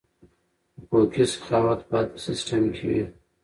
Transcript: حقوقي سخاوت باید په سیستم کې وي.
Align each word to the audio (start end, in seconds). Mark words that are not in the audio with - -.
حقوقي 0.81 1.23
سخاوت 1.33 1.81
باید 1.91 2.07
په 2.13 2.19
سیستم 2.25 2.61
کې 2.75 2.83
وي. 2.89 3.03